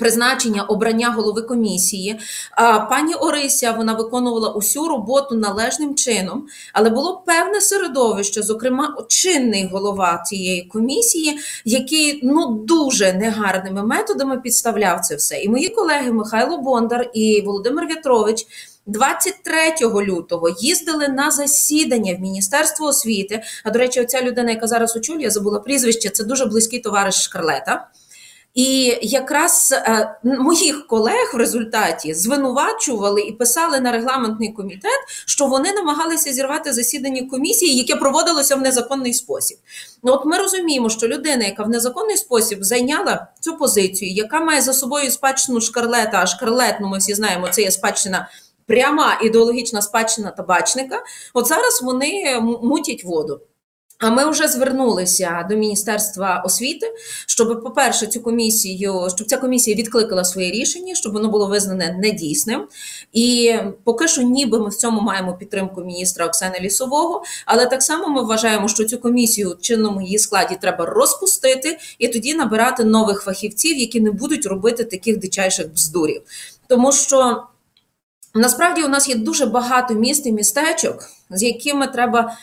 Призначення 0.00 0.62
обрання 0.62 1.10
голови 1.10 1.42
комісії. 1.42 2.20
А 2.50 2.80
пані 2.80 3.14
Орися 3.14 3.72
вона 3.72 3.94
виконувала 3.94 4.52
усю 4.52 4.88
роботу 4.88 5.34
належним 5.34 5.94
чином, 5.94 6.46
але 6.72 6.90
було 6.90 7.22
певне 7.26 7.60
середовище, 7.60 8.42
зокрема, 8.42 8.96
чинний 9.08 9.68
голова 9.72 10.22
цієї 10.26 10.62
комісії, 10.62 11.38
який 11.64 12.20
ну 12.22 12.52
дуже 12.52 13.12
негарними 13.12 13.82
методами 13.82 14.40
підставляв 14.40 15.00
це 15.00 15.16
все. 15.16 15.40
І 15.40 15.48
мої 15.48 15.68
колеги 15.68 16.12
Михайло 16.12 16.58
Бондар 16.58 17.10
і 17.14 17.42
Володимир 17.46 17.86
В'ятрович. 17.86 18.46
23 18.88 20.04
лютого 20.06 20.48
їздили 20.48 21.08
на 21.08 21.30
засідання 21.30 22.14
в 22.14 22.20
Міністерство 22.20 22.86
освіти. 22.86 23.42
А 23.64 23.70
до 23.70 23.78
речі, 23.78 24.00
оця 24.00 24.22
людина, 24.22 24.50
яка 24.50 24.66
зараз 24.66 24.96
очолює, 24.96 25.30
забула 25.30 25.60
прізвище, 25.60 26.10
це 26.10 26.24
дуже 26.24 26.46
близький 26.46 26.80
товариш 26.80 27.14
Шкарлета. 27.14 27.88
І 28.58 28.98
якраз 29.02 29.72
е, 29.72 30.18
моїх 30.24 30.86
колег 30.86 31.30
в 31.34 31.36
результаті 31.36 32.14
звинувачували 32.14 33.20
і 33.20 33.32
писали 33.32 33.80
на 33.80 33.92
регламентний 33.92 34.52
комітет, 34.52 35.00
що 35.26 35.46
вони 35.46 35.72
намагалися 35.72 36.32
зірвати 36.32 36.72
засідання 36.72 37.22
комісії, 37.30 37.76
яке 37.76 37.96
проводилося 37.96 38.56
в 38.56 38.60
незаконний 38.60 39.14
спосіб. 39.14 39.58
Ну, 40.02 40.12
От 40.12 40.24
ми 40.24 40.38
розуміємо, 40.38 40.90
що 40.90 41.08
людина, 41.08 41.44
яка 41.44 41.62
в 41.62 41.68
незаконний 41.68 42.16
спосіб 42.16 42.64
зайняла 42.64 43.26
цю 43.40 43.56
позицію, 43.56 44.12
яка 44.12 44.40
має 44.40 44.60
за 44.60 44.72
собою 44.72 45.10
спадщину 45.10 45.60
шкарлета, 45.60 46.20
а 46.22 46.26
шкарлет, 46.26 46.76
ну 46.80 46.88
ми 46.88 46.98
всі 46.98 47.14
знаємо, 47.14 47.48
це 47.48 47.62
є 47.62 47.70
спадщина. 47.70 48.28
Пряма 48.66 49.18
ідеологічна 49.22 49.82
спадщина 49.82 50.30
табачника, 50.30 51.02
от 51.34 51.46
зараз 51.46 51.82
вони 51.82 52.40
мутять 52.62 53.04
воду. 53.04 53.40
А 53.98 54.10
ми 54.10 54.30
вже 54.30 54.48
звернулися 54.48 55.46
до 55.50 55.56
Міністерства 55.56 56.42
освіти, 56.46 56.94
щоб, 57.26 57.62
по-перше, 57.62 58.06
цю 58.06 58.20
комісію, 58.20 59.08
щоб 59.16 59.26
ця 59.26 59.36
комісія 59.36 59.76
відкликала 59.76 60.24
своє 60.24 60.50
рішення, 60.50 60.94
щоб 60.94 61.12
воно 61.12 61.28
було 61.28 61.46
визнане 61.46 61.98
недійсним. 62.02 62.68
І 63.12 63.54
поки 63.84 64.08
що, 64.08 64.22
ніби 64.22 64.60
ми 64.60 64.68
в 64.68 64.74
цьому 64.74 65.00
маємо 65.00 65.36
підтримку 65.36 65.80
міністра 65.80 66.26
Оксани 66.26 66.60
Лісового, 66.60 67.22
але 67.46 67.66
так 67.66 67.82
само 67.82 68.08
ми 68.08 68.22
вважаємо, 68.22 68.68
що 68.68 68.84
цю 68.84 68.98
комісію 68.98 69.50
в 69.50 69.60
чинному 69.60 70.02
її 70.02 70.18
складі 70.18 70.58
треба 70.60 70.86
розпустити 70.86 71.78
і 71.98 72.08
тоді 72.08 72.34
набирати 72.34 72.84
нових 72.84 73.22
фахівців, 73.22 73.78
які 73.78 74.00
не 74.00 74.10
будуть 74.10 74.46
робити 74.46 74.84
таких 74.84 75.18
дичайших 75.18 75.72
бздурів, 75.72 76.22
тому 76.68 76.92
що. 76.92 77.42
Насправді 78.38 78.82
у 78.82 78.88
нас 78.88 79.08
є 79.08 79.14
дуже 79.14 79.46
багато 79.46 79.94
міст 79.94 80.26
і 80.26 80.32
містечок, 80.32 81.04
з 81.30 81.42
якими 81.42 81.86
треба 81.86 82.36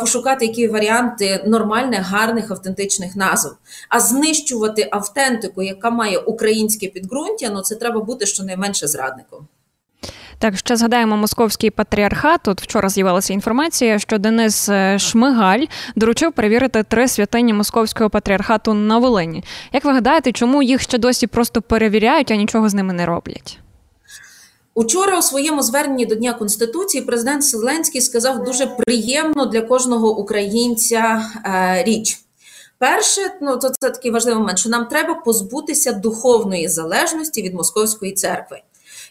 пошукати 0.00 0.46
які 0.46 0.68
варіанти 0.68 1.44
нормальних, 1.46 2.00
гарних, 2.00 2.50
автентичних 2.50 3.16
назв. 3.16 3.56
А 3.88 4.00
знищувати 4.00 4.88
автентику, 4.92 5.62
яка 5.62 5.90
має 5.90 6.18
українське 6.18 6.86
підґрунтя, 6.86 7.50
ну 7.50 7.60
це 7.60 7.74
треба 7.74 8.00
бути 8.00 8.26
щонайменше 8.26 8.86
зрадником. 8.86 9.48
Так, 10.38 10.58
ще 10.58 10.76
згадаємо 10.76 11.16
московський 11.16 11.70
патріархат. 11.70 12.40
Тут 12.42 12.62
вчора 12.62 12.88
з'явилася 12.88 13.32
інформація, 13.32 13.98
що 13.98 14.18
Денис 14.18 14.68
е, 14.68 14.98
Шмигаль 14.98 15.64
доручив 15.96 16.32
перевірити 16.32 16.82
три 16.82 17.08
святині 17.08 17.52
московського 17.52 18.10
патріархату 18.10 18.74
на 18.74 18.98
Волині. 18.98 19.44
Як 19.72 19.84
ви 19.84 19.92
гадаєте, 19.92 20.32
чому 20.32 20.62
їх 20.62 20.82
ще 20.82 20.98
досі 20.98 21.26
просто 21.26 21.62
перевіряють, 21.62 22.30
а 22.30 22.36
нічого 22.36 22.68
з 22.68 22.74
ними 22.74 22.92
не 22.92 23.06
роблять? 23.06 23.58
Учора 24.76 25.18
у 25.18 25.22
своєму 25.22 25.62
зверненні 25.62 26.06
до 26.06 26.14
Дня 26.14 26.32
Конституції 26.32 27.04
президент 27.04 27.42
Зеленський 27.42 28.00
сказав 28.00 28.44
дуже 28.44 28.66
приємно 28.66 29.46
для 29.46 29.60
кожного 29.60 30.18
українця 30.18 31.30
е, 31.44 31.84
річ. 31.84 32.20
Перше, 32.78 33.20
ну 33.40 33.56
то 33.56 33.68
це 33.68 33.90
такий 33.90 34.10
важливий 34.10 34.40
момент, 34.40 34.58
що 34.58 34.68
нам 34.68 34.86
треба 34.86 35.14
позбутися 35.14 35.92
духовної 35.92 36.68
залежності 36.68 37.42
від 37.42 37.54
московської 37.54 38.12
церкви. 38.12 38.60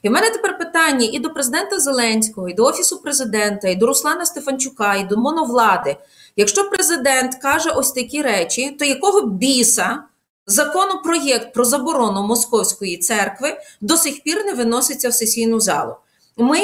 І 0.03 0.09
в 0.09 0.11
мене 0.11 0.29
тепер 0.29 0.57
питання 0.57 1.09
і 1.11 1.19
до 1.19 1.29
президента 1.29 1.79
Зеленського, 1.79 2.49
і 2.49 2.53
до 2.53 2.63
Офісу 2.63 2.97
президента, 2.97 3.67
і 3.67 3.75
до 3.75 3.87
Руслана 3.87 4.25
Стефанчука, 4.25 4.95
і 4.95 5.03
до 5.03 5.17
моновлади. 5.17 5.95
Якщо 6.35 6.69
президент 6.69 7.35
каже 7.35 7.69
ось 7.69 7.91
такі 7.91 8.21
речі, 8.21 8.75
то 8.79 8.85
якого 8.85 9.21
біса 9.21 10.03
Законопроєкт 10.47 11.53
про 11.53 11.65
заборону 11.65 12.27
московської 12.27 12.97
церкви 12.97 13.57
до 13.81 13.97
сих 13.97 14.23
пір 14.23 14.45
не 14.45 14.53
виноситься 14.53 15.09
в 15.09 15.13
сесійну 15.13 15.59
залу. 15.59 15.95
Ми 16.37 16.59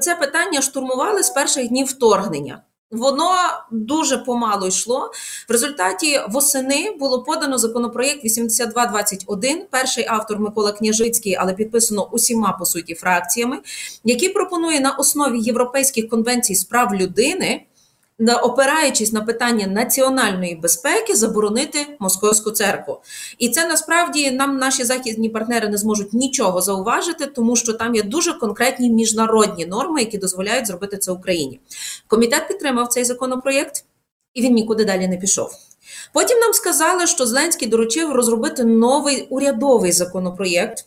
це 0.00 0.14
питання 0.14 0.62
штурмували 0.62 1.22
з 1.22 1.30
перших 1.30 1.68
днів 1.68 1.86
вторгнення. 1.86 2.62
Воно 2.90 3.34
дуже 3.70 4.18
помало 4.18 4.66
йшло. 4.66 5.10
В 5.48 5.52
результаті 5.52 6.20
восени 6.28 6.90
було 6.98 7.22
подано 7.22 7.58
законопроєкт 7.58 8.24
8221, 8.24 9.66
Перший 9.70 10.06
автор 10.08 10.38
Микола 10.38 10.72
Княжицький, 10.72 11.34
але 11.34 11.54
підписано 11.54 12.08
усіма 12.12 12.52
по 12.52 12.64
суті 12.64 12.94
фракціями, 12.94 13.58
який 14.04 14.28
пропонує 14.28 14.80
на 14.80 14.90
основі 14.90 15.40
європейських 15.40 16.08
конвенцій 16.08 16.54
з 16.54 16.64
прав 16.64 16.94
людини 16.94 17.66
опираючись 18.42 19.12
на 19.12 19.20
питання 19.20 19.66
національної 19.66 20.54
безпеки, 20.54 21.14
заборонити 21.14 21.86
московську 21.98 22.50
церкву. 22.50 23.00
І 23.38 23.48
це 23.48 23.68
насправді 23.68 24.30
нам 24.30 24.58
наші 24.58 24.84
західні 24.84 25.28
партнери 25.28 25.68
не 25.68 25.76
зможуть 25.76 26.12
нічого 26.12 26.60
зауважити, 26.60 27.26
тому 27.26 27.56
що 27.56 27.72
там 27.72 27.94
є 27.94 28.02
дуже 28.02 28.32
конкретні 28.32 28.90
міжнародні 28.90 29.66
норми, 29.66 30.00
які 30.00 30.18
дозволяють 30.18 30.66
зробити 30.66 30.96
це 30.96 31.12
Україні. 31.12 31.60
Комітет 32.06 32.48
підтримав 32.48 32.88
цей 32.88 33.04
законопроєкт, 33.04 33.84
і 34.34 34.42
він 34.42 34.54
нікуди 34.54 34.84
далі 34.84 35.08
не 35.08 35.16
пішов. 35.16 35.50
Потім 36.12 36.38
нам 36.38 36.52
сказали, 36.52 37.06
що 37.06 37.26
Зеленський 37.26 37.68
доручив 37.68 38.12
розробити 38.12 38.64
новий 38.64 39.26
урядовий 39.30 39.92
законопроєкт. 39.92 40.86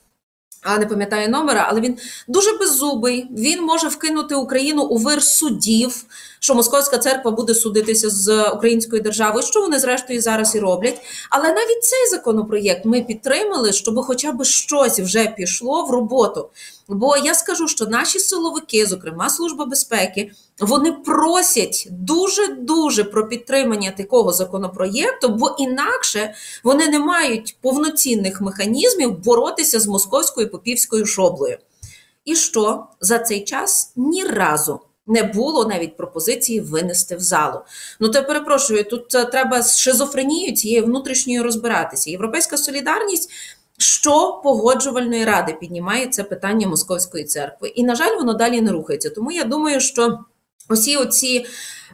А 0.63 0.77
не 0.77 0.85
пам'ятаю 0.85 1.29
номера, 1.29 1.67
але 1.69 1.81
він 1.81 1.97
дуже 2.27 2.57
беззубий. 2.57 3.27
Він 3.37 3.63
може 3.63 3.87
вкинути 3.87 4.35
Україну 4.35 4.83
у 4.83 4.97
вир 4.97 5.23
судів, 5.23 6.05
що 6.39 6.55
Московська 6.55 6.97
церква 6.97 7.31
буде 7.31 7.53
судитися 7.53 8.09
з 8.09 8.49
українською 8.49 9.01
державою, 9.01 9.45
що 9.45 9.61
вони 9.61 9.79
зрештою 9.79 10.21
зараз 10.21 10.55
і 10.55 10.59
роблять. 10.59 11.01
Але 11.29 11.43
навіть 11.43 11.83
цей 11.83 12.07
законопроєкт 12.11 12.85
ми 12.85 13.01
підтримали, 13.01 13.73
щоб 13.73 14.05
хоча 14.05 14.31
б 14.31 14.43
щось 14.45 14.99
вже 14.99 15.27
пішло 15.37 15.85
в 15.85 15.91
роботу. 15.91 16.49
Бо 16.87 17.17
я 17.17 17.35
скажу, 17.35 17.67
що 17.67 17.85
наші 17.85 18.19
силовики, 18.19 18.85
зокрема 18.85 19.29
служба 19.29 19.65
безпеки, 19.65 20.31
вони 20.61 20.91
просять 20.91 21.87
дуже 21.91 22.47
дуже 22.47 23.03
про 23.03 23.27
підтримання 23.27 23.91
такого 23.91 24.33
законопроєкту, 24.33 25.29
бо 25.29 25.55
інакше 25.59 26.33
вони 26.63 26.87
не 26.87 26.99
мають 26.99 27.57
повноцінних 27.61 28.41
механізмів 28.41 29.19
боротися 29.19 29.79
з 29.79 29.87
московською 29.87 30.51
попівською 30.51 31.05
шоблею. 31.05 31.57
І 32.25 32.35
що 32.35 32.85
за 33.01 33.19
цей 33.19 33.43
час 33.43 33.93
ні 33.95 34.23
разу 34.23 34.79
не 35.07 35.23
було 35.23 35.65
навіть 35.65 35.97
пропозиції 35.97 36.59
винести 36.59 37.15
в 37.15 37.19
залу. 37.19 37.59
Ну 37.99 38.09
то 38.09 38.23
перепрошую, 38.23 38.83
тут 38.83 39.15
е, 39.15 39.25
треба 39.25 39.61
з 39.61 39.77
шизофренією 39.77 40.55
цією 40.55 40.85
внутрішньою 40.85 41.43
розбиратися. 41.43 42.09
Європейська 42.09 42.57
солідарність. 42.57 43.29
Що 43.77 44.41
погоджувальної 44.43 45.25
ради 45.25 45.53
піднімає 45.53 46.07
це 46.07 46.23
питання 46.23 46.67
московської 46.67 47.23
церкви, 47.23 47.67
і 47.67 47.83
на 47.83 47.95
жаль, 47.95 48.15
воно 48.15 48.33
далі 48.33 48.61
не 48.61 48.71
рухається. 48.71 49.09
Тому 49.09 49.31
я 49.31 49.43
думаю, 49.43 49.81
що 49.81 50.19
усі 50.69 50.97
оці, 50.97 51.45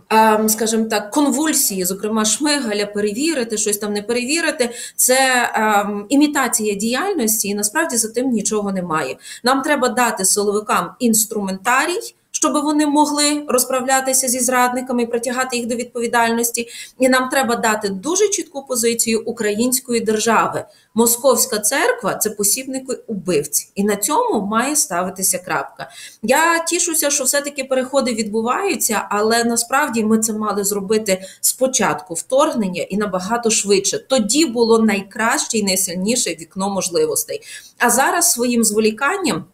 ем, 0.09 0.49
скажімо 0.49 0.85
так, 0.85 1.11
конвульсії, 1.11 1.85
зокрема 1.85 2.25
Шмигаля, 2.25 2.85
перевірити, 2.85 3.57
щось 3.57 3.77
там 3.77 3.93
не 3.93 4.01
перевірити, 4.01 4.69
це 4.95 5.51
ем, 5.53 6.05
імітація 6.09 6.75
діяльності, 6.75 7.47
і 7.47 7.55
насправді 7.55 7.97
за 7.97 8.09
тим 8.09 8.29
нічого 8.29 8.71
немає. 8.71 9.17
Нам 9.43 9.61
треба 9.61 9.89
дати 9.89 10.25
силовикам 10.25 10.91
інструментарій 10.99 12.15
щоб 12.37 12.53
вони 12.53 12.87
могли 12.87 13.43
розправлятися 13.47 14.27
зі 14.27 14.39
зрадниками, 14.39 15.03
і 15.03 15.05
притягати 15.05 15.57
їх 15.57 15.65
до 15.65 15.75
відповідальності. 15.75 16.67
І 16.99 17.09
нам 17.09 17.29
треба 17.29 17.55
дати 17.55 17.89
дуже 17.89 18.27
чітку 18.27 18.65
позицію 18.65 19.23
української 19.25 20.01
держави. 20.01 20.65
Московська 20.93 21.59
церква 21.59 22.15
це 22.15 22.29
посібники 22.29 22.93
убивці, 23.07 23.71
і 23.75 23.83
на 23.83 23.95
цьому 23.95 24.41
має 24.45 24.75
ставитися 24.75 25.37
крапка. 25.37 25.89
Я 26.23 26.59
тішуся, 26.59 27.09
що 27.09 27.23
все-таки 27.23 27.63
переходи 27.63 28.13
відбуваються, 28.13 29.07
але 29.09 29.43
насправді 29.43 30.03
ми 30.03 30.19
це 30.19 30.33
мали 30.33 30.63
зробити 30.63 31.21
спочатку 31.41 32.13
вторгнення 32.13 32.81
і 32.81 32.97
набагато 32.97 33.49
швидше. 33.49 33.99
Тоді 33.99 34.45
було 34.45 34.79
найкраще 34.79 35.57
і 35.57 35.63
найсильніше 35.63 36.29
вікно 36.29 36.69
можливостей. 36.69 37.41
А 37.77 37.89
зараз 37.89 38.31
своїм 38.31 38.63
зволіканням. 38.63 39.45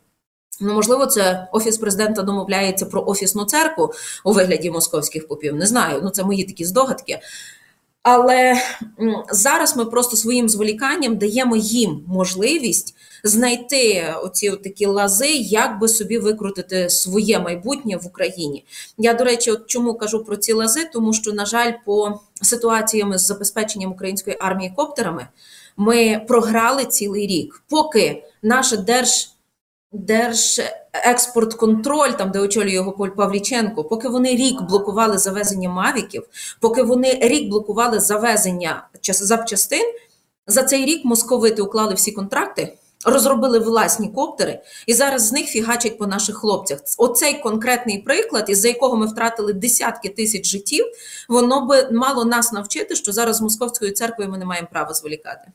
Ну, 0.62 0.74
можливо, 0.74 1.05
це 1.05 1.48
офіс 1.51 1.77
президента 1.77 2.22
домовляється 2.22 2.86
про 2.86 3.03
офісну 3.05 3.45
церкву 3.45 3.93
у 4.24 4.31
вигляді 4.31 4.72
московських 4.72 5.27
попів. 5.27 5.55
Не 5.55 5.65
знаю. 5.65 6.00
Ну 6.03 6.10
це 6.10 6.24
мої 6.24 6.43
такі 6.43 6.65
здогадки. 6.65 7.19
Але 8.03 8.62
зараз 9.31 9.77
ми 9.77 9.86
просто 9.86 10.17
своїм 10.17 10.50
зволіканням 10.50 11.17
даємо 11.17 11.55
їм 11.55 12.03
можливість 12.07 12.95
знайти 13.24 14.13
оці 14.24 14.51
такі 14.51 14.86
лази, 14.86 15.31
як 15.33 15.79
би 15.79 15.88
собі 15.88 16.17
викрутити 16.17 16.89
своє 16.89 17.39
майбутнє 17.39 17.98
в 17.98 18.07
Україні. 18.07 18.65
Я 18.98 19.13
до 19.13 19.24
речі, 19.24 19.51
от 19.51 19.67
чому 19.67 19.93
кажу 19.93 20.24
про 20.24 20.36
ці 20.36 20.53
лази, 20.53 20.89
тому 20.93 21.13
що, 21.13 21.33
на 21.33 21.45
жаль, 21.45 21.72
по 21.86 22.19
ситуаціями 22.41 23.17
з 23.17 23.25
забезпеченням 23.25 23.91
української 23.91 24.38
армії 24.39 24.74
коптерами 24.75 25.27
ми 25.77 26.25
програли 26.27 26.86
цілий 26.86 27.27
рік, 27.27 27.63
поки 27.69 28.24
наша 28.41 28.77
держ. 28.77 29.33
Держекспортконтроль, 29.94 32.12
там 32.12 32.32
де 32.32 32.40
очолює 32.40 32.74
його 32.74 32.92
Поль 32.92 33.10
Павліченко, 33.10 33.84
поки 33.84 34.10
вони 34.10 34.36
рік 34.36 34.62
блокували 34.62 35.18
завезення 35.18 35.70
мавіків, 35.70 36.24
поки 36.60 36.84
вони 36.84 37.20
рік 37.22 37.50
блокували 37.50 38.00
завезення 38.00 38.88
запчастин, 39.04 39.94
за 40.48 40.64
цей 40.64 40.86
рік 40.86 41.06
московити 41.06 41.62
уклали 41.62 41.94
всі 41.94 42.12
контракти 42.12 42.78
розробили 43.06 43.60
власні 43.60 44.10
коптери, 44.10 44.60
і 44.88 44.94
зараз 44.94 45.28
з 45.28 45.32
них 45.32 45.46
фігачать 45.46 45.98
по 45.98 46.08
наших 46.08 46.38
хлопцях. 46.38 46.80
Оцей 46.98 47.42
конкретний 47.42 48.02
приклад, 48.02 48.50
із 48.50 48.60
за 48.60 48.68
якого 48.68 48.98
ми 48.98 49.06
втратили 49.06 49.54
десятки 49.54 50.10
тисяч 50.10 50.48
життів, 50.48 50.86
воно 51.30 51.66
би 51.66 51.90
мало 51.92 52.26
нас 52.26 52.52
навчити, 52.52 52.96
що 52.96 53.12
зараз 53.12 53.36
з 53.36 53.42
московською 53.42 53.92
церквою 53.92 54.30
ми 54.30 54.38
не 54.38 54.46
маємо 54.46 54.68
права 54.72 54.94
зволікати. 54.94 55.52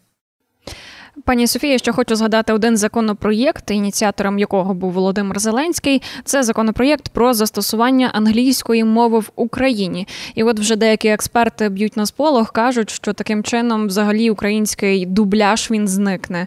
Пані 1.25 1.47
Софія, 1.47 1.79
ще 1.79 1.93
хочу 1.93 2.17
згадати 2.17 2.53
один 2.53 2.77
законопроєкт, 2.77 3.71
ініціатором 3.71 4.39
якого 4.39 4.75
був 4.75 4.93
Володимир 4.93 5.39
Зеленський. 5.39 6.03
Це 6.25 6.43
законопроєкт 6.43 7.09
про 7.09 7.35
застосування 7.35 8.11
англійської 8.15 8.85
мови 8.85 9.19
в 9.19 9.31
Україні. 9.37 10.07
І 10.35 10.43
от 10.43 10.61
вже 10.61 10.77
деякі 10.77 11.09
експерти 11.09 11.69
б'ють 11.69 11.97
на 11.97 12.07
сполох, 12.07 12.53
кажуть, 12.53 12.91
що 12.91 13.13
таким 13.13 13.43
чином 13.43 13.87
взагалі 13.87 14.31
український 14.31 15.07
дубляж 15.07 15.71
він 15.71 15.89
зникне. 15.89 16.47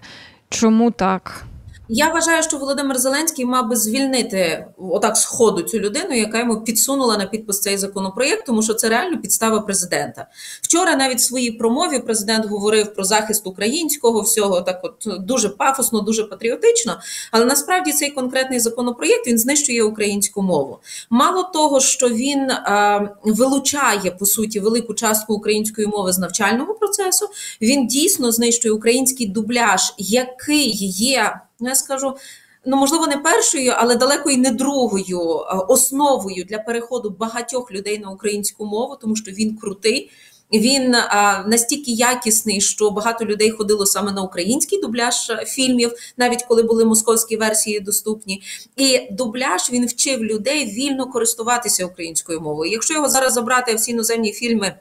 Чому 0.49 0.91
так? 0.91 1.45
Я 1.93 2.09
вважаю, 2.09 2.43
що 2.43 2.57
Володимир 2.57 2.99
Зеленський 2.99 3.45
мав 3.45 3.69
би 3.69 3.75
звільнити 3.75 4.65
отак 4.77 5.17
з 5.17 5.25
ходу 5.25 5.61
цю 5.61 5.79
людину, 5.79 6.15
яка 6.15 6.39
йому 6.39 6.61
підсунула 6.61 7.17
на 7.17 7.25
підпис 7.25 7.59
цей 7.59 7.77
законопроєкт, 7.77 8.45
тому 8.45 8.61
що 8.63 8.73
це 8.73 8.89
реально 8.89 9.21
підстава 9.21 9.59
президента. 9.59 10.27
Вчора 10.61 10.95
навіть 10.95 11.17
в 11.17 11.21
своїй 11.21 11.51
промові 11.51 11.99
президент 11.99 12.45
говорив 12.45 12.93
про 12.93 13.03
захист 13.03 13.47
українського 13.47 14.21
всього, 14.21 14.61
так 14.61 14.79
от 14.83 15.25
дуже 15.25 15.49
пафосно, 15.49 16.01
дуже 16.01 16.23
патріотично. 16.23 16.99
Але 17.31 17.45
насправді 17.45 17.91
цей 17.91 18.09
конкретний 18.09 18.59
законопроєкт 18.59 19.27
він 19.27 19.37
знищує 19.37 19.83
українську 19.83 20.41
мову. 20.41 20.79
Мало 21.09 21.43
того, 21.43 21.79
що 21.79 22.09
він 22.09 22.51
а, 22.51 22.99
вилучає 23.23 24.11
по 24.11 24.25
суті 24.25 24.59
велику 24.59 24.93
частку 24.93 25.33
української 25.33 25.87
мови 25.87 26.13
з 26.13 26.19
навчального 26.19 26.73
процесу, 26.73 27.27
він 27.61 27.87
дійсно 27.87 28.31
знищує 28.31 28.73
український 28.73 29.27
дубляж, 29.27 29.93
який 29.97 30.71
є 30.87 31.41
ну 31.61 31.69
я 31.69 31.75
скажу. 31.75 32.17
Ну, 32.65 32.77
можливо, 32.77 33.07
не 33.07 33.17
першою, 33.17 33.73
але 33.77 33.95
далеко 33.95 34.29
і 34.29 34.37
не 34.37 34.51
другою 34.51 35.19
е, 35.19 35.55
основою 35.67 36.43
для 36.43 36.59
переходу 36.59 37.09
багатьох 37.09 37.71
людей 37.71 37.99
на 37.99 38.09
українську 38.09 38.65
мову, 38.65 38.97
тому 39.01 39.15
що 39.15 39.31
він 39.31 39.57
крутий, 39.57 40.11
він 40.53 40.95
а, 40.95 41.43
настільки 41.47 41.91
якісний, 41.91 42.61
що 42.61 42.91
багато 42.91 43.25
людей 43.25 43.51
ходило 43.51 43.85
саме 43.85 44.11
на 44.11 44.21
український 44.21 44.81
дубляж 44.81 45.29
е, 45.29 45.45
фільмів, 45.45 45.93
навіть 46.17 46.43
коли 46.43 46.63
були 46.63 46.85
московські 46.85 47.37
версії 47.37 47.79
доступні. 47.79 48.41
І 48.77 49.07
дубляж 49.11 49.69
він 49.71 49.85
вчив 49.85 50.23
людей 50.23 50.65
вільно 50.65 51.11
користуватися 51.11 51.85
українською 51.85 52.41
мовою. 52.41 52.71
Якщо 52.71 52.93
його 52.93 53.09
зараз 53.09 53.33
забрати 53.33 53.75
всі 53.75 53.91
іноземні 53.91 54.31
фільми. 54.31 54.75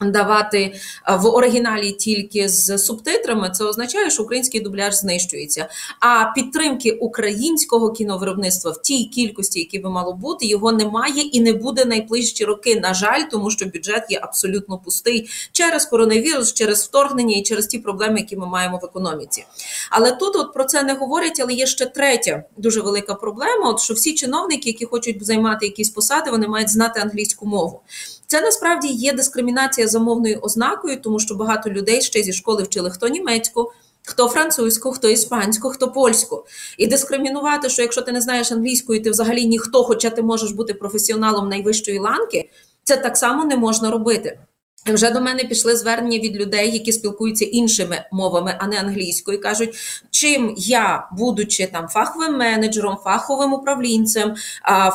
Давати 0.00 0.74
е, 1.08 1.16
в 1.16 1.26
оригіналі 1.26 1.92
тільки 1.92 2.48
з 2.48 2.78
субтитрами, 2.78 3.50
це 3.50 3.64
означає, 3.64 4.10
що 4.10 4.22
український 4.22 4.60
дубляж 4.60 4.94
знищується. 4.94 5.68
А 6.00 6.32
підтримки 6.34 6.90
українського 6.90 7.92
кіновиробництва 7.92 8.70
в 8.70 8.82
тій 8.82 9.04
кількості, 9.04 9.58
які 9.58 9.78
би 9.78 9.90
мало 9.90 10.12
бути, 10.12 10.46
його 10.46 10.72
немає 10.72 11.22
і 11.22 11.40
не 11.40 11.52
буде 11.52 11.84
найближчі 11.84 12.44
роки. 12.44 12.80
На 12.80 12.94
жаль, 12.94 13.22
тому 13.30 13.50
що 13.50 13.66
бюджет 13.66 14.06
є 14.10 14.20
абсолютно 14.22 14.78
пустий 14.78 15.28
через 15.52 15.86
коронавірус, 15.86 16.52
через 16.52 16.84
вторгнення 16.84 17.36
і 17.36 17.42
через 17.42 17.66
ті 17.66 17.78
проблеми, 17.78 18.20
які 18.20 18.36
ми 18.36 18.46
маємо 18.46 18.78
в 18.82 18.84
економіці. 18.84 19.44
Але 19.90 20.12
тут 20.12 20.36
от 20.36 20.54
про 20.54 20.64
це 20.64 20.82
не 20.82 20.94
говорять. 20.94 21.40
Але 21.40 21.52
є 21.52 21.66
ще 21.66 21.86
третя 21.86 22.44
дуже 22.56 22.80
велика 22.80 23.14
проблема: 23.14 23.70
от 23.70 23.80
що 23.80 23.94
всі 23.94 24.14
чиновники, 24.14 24.70
які 24.70 24.84
хочуть 24.84 25.26
займати 25.26 25.66
якісь 25.66 25.90
посади, 25.90 26.30
вони 26.30 26.48
мають 26.48 26.70
знати 26.70 27.00
англійську 27.00 27.46
мову. 27.46 27.80
Це 28.26 28.40
насправді 28.40 28.88
є 28.88 29.12
дискримінація 29.12 29.88
за 29.88 29.98
мовною 29.98 30.38
ознакою, 30.42 31.00
тому 31.00 31.20
що 31.20 31.34
багато 31.34 31.70
людей 31.70 32.02
ще 32.02 32.22
зі 32.22 32.32
школи 32.32 32.62
вчили 32.62 32.90
хто 32.90 33.08
німецьку. 33.08 33.72
Хто 34.08 34.28
французьку, 34.28 34.92
хто 34.92 35.08
іспанську, 35.08 35.68
хто 35.68 35.92
польську, 35.92 36.44
і 36.78 36.86
дискримінувати, 36.86 37.68
що 37.68 37.82
якщо 37.82 38.02
ти 38.02 38.12
не 38.12 38.20
знаєш 38.20 38.52
англійської, 38.52 39.00
ти 39.00 39.10
взагалі 39.10 39.46
ніхто, 39.46 39.84
хоча 39.84 40.10
ти 40.10 40.22
можеш 40.22 40.50
бути 40.50 40.74
професіоналом 40.74 41.48
найвищої 41.48 41.98
ланки, 41.98 42.50
це 42.84 42.96
так 42.96 43.16
само 43.16 43.44
не 43.44 43.56
можна 43.56 43.90
робити. 43.90 44.38
Вже 44.86 45.10
до 45.10 45.20
мене 45.20 45.44
пішли 45.44 45.76
звернення 45.76 46.18
від 46.18 46.36
людей, 46.36 46.72
які 46.72 46.92
спілкуються 46.92 47.44
іншими 47.44 48.04
мовами, 48.12 48.56
а 48.58 48.66
не 48.66 48.80
англійською. 48.80 49.40
Кажуть, 49.40 49.76
чим 50.10 50.54
я, 50.56 51.08
будучи 51.12 51.66
там 51.66 51.88
фаховим 51.88 52.36
менеджером, 52.36 52.96
фаховим 53.04 53.52
управлінцем, 53.52 54.34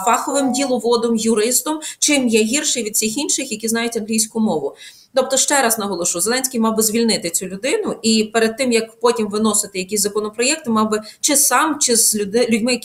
фаховим 0.06 0.54
діловодом, 0.54 1.16
юристом, 1.16 1.80
чим 2.00 2.28
я 2.28 2.42
гірший 2.42 2.84
від 2.84 2.94
всіх 2.94 3.18
інших, 3.18 3.52
які 3.52 3.68
знають 3.68 3.98
англійську 3.98 4.40
мову. 4.40 4.76
Тобто, 5.14 5.38
ще 5.38 5.62
раз 5.62 5.80
наголошу, 5.80 6.22
Зеленський 6.22 6.60
мав 6.60 6.76
би 6.76 6.84
звільнити 6.84 7.30
цю 7.30 7.46
людину, 7.46 7.96
і 8.02 8.24
перед 8.34 8.58
тим 8.58 8.72
як 8.72 9.00
потім 9.00 9.30
виносити 9.30 9.80
якісь 9.80 10.02
законопроєкти, 10.02 10.70
мав 10.70 10.90
би 10.90 11.02
чи 11.20 11.36
сам, 11.36 11.80
чи 11.80 11.96
з 11.96 12.16
людьми, 12.50 12.80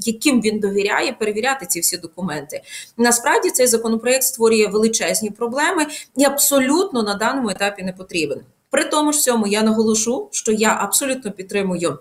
яким 0.00 0.40
він 0.40 0.60
довіряє, 0.60 1.12
перевіряти 1.12 1.66
ці 1.66 1.80
всі 1.80 1.96
документи. 1.96 2.62
Насправді 2.96 3.50
цей 3.50 3.66
законопроєкт 3.66 4.24
створює 4.24 4.66
величезні 4.66 5.30
проблеми 5.30 5.86
і 6.16 6.24
абсолютно 6.24 7.02
на 7.02 7.14
даному 7.14 7.50
етапі 7.50 7.82
не 7.82 7.92
потрібен. 7.92 8.40
При 8.70 8.84
тому 8.84 9.12
ж 9.12 9.18
всьому 9.18 9.46
я 9.46 9.62
наголошу, 9.62 10.28
що 10.32 10.52
я 10.52 10.78
абсолютно 10.80 11.32
підтримую. 11.32 11.98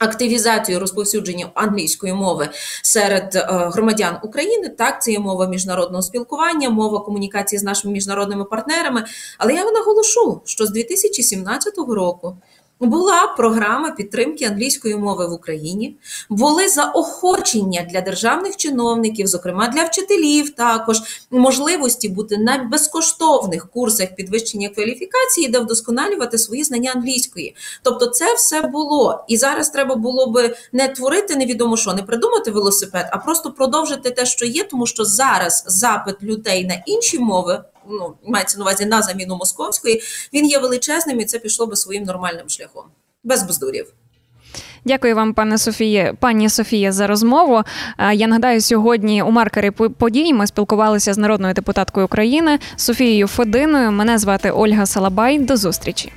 Активізацію 0.00 0.80
розповсюдження 0.80 1.50
англійської 1.54 2.12
мови 2.12 2.48
серед 2.82 3.34
е, 3.34 3.46
громадян 3.48 4.16
України 4.22 4.68
так 4.68 5.02
це 5.02 5.12
є 5.12 5.18
мова 5.18 5.46
міжнародного 5.46 6.02
спілкування, 6.02 6.70
мова 6.70 7.00
комунікації 7.00 7.58
з 7.58 7.62
нашими 7.62 7.92
міжнародними 7.94 8.44
партнерами. 8.44 9.04
Але 9.38 9.54
я 9.54 9.64
наголошу, 9.64 10.40
що 10.44 10.66
з 10.66 10.70
2017 10.70 11.74
року 11.78 12.36
була 12.80 13.26
програма 13.36 13.90
підтримки 13.90 14.44
англійської 14.44 14.96
мови 14.96 15.26
в 15.26 15.32
Україні, 15.32 15.96
були 16.30 16.68
заохочення 16.68 17.86
для 17.90 18.00
державних 18.00 18.56
чиновників, 18.56 19.26
зокрема 19.26 19.68
для 19.68 19.84
вчителів, 19.84 20.50
також 20.50 21.02
можливості 21.30 22.08
бути 22.08 22.38
на 22.38 22.58
безкоштовних 22.58 23.70
курсах 23.70 24.14
підвищення 24.14 24.68
кваліфікації, 24.68 25.48
де 25.48 25.58
вдосконалювати 25.58 26.38
свої 26.38 26.64
знання 26.64 26.92
англійської. 26.94 27.56
Тобто, 27.82 28.06
це 28.06 28.34
все 28.34 28.62
було. 28.62 29.24
І 29.28 29.36
зараз 29.36 29.70
треба 29.70 29.94
було 29.94 30.26
би 30.26 30.54
не 30.72 30.88
творити 30.88 31.36
невідомо 31.36 31.76
що, 31.76 31.94
не 31.94 32.02
придумати 32.02 32.50
велосипед, 32.50 33.08
а 33.12 33.18
просто 33.18 33.50
продовжити 33.50 34.10
те, 34.10 34.26
що 34.26 34.46
є, 34.46 34.64
тому 34.64 34.86
що 34.86 35.04
зараз 35.04 35.64
запит 35.66 36.22
людей 36.22 36.66
на 36.66 36.82
інші 36.86 37.18
мови 37.18 37.64
ну 37.88 38.14
мається 38.26 38.58
на 38.58 38.64
увазі 38.64 38.86
на 38.86 39.02
заміну 39.02 39.36
московської, 39.36 40.02
він 40.32 40.46
є 40.46 40.58
величезним 40.58 41.20
і 41.20 41.24
це 41.24 41.38
пішло 41.38 41.66
би 41.66 41.76
своїм 41.76 42.02
нормальним 42.02 42.48
шляхом, 42.48 42.84
без 43.24 43.42
бездурів. 43.42 43.92
Дякую 44.84 45.16
вам, 45.16 45.34
пане 45.34 45.58
Софіє, 45.58 46.14
пані 46.20 46.48
Софія, 46.48 46.92
за 46.92 47.06
розмову. 47.06 47.62
Я 48.12 48.26
нагадаю, 48.26 48.60
сьогодні 48.60 49.22
у 49.22 49.30
маркері 49.30 49.70
подій 49.70 50.34
ми 50.34 50.46
спілкувалися 50.46 51.14
з 51.14 51.18
народною 51.18 51.54
депутаткою 51.54 52.06
України 52.06 52.58
Софією 52.76 53.26
Фединою. 53.26 53.92
Мене 53.92 54.18
звати 54.18 54.50
Ольга 54.50 54.86
Салабай. 54.86 55.38
До 55.38 55.56
зустрічі. 55.56 56.12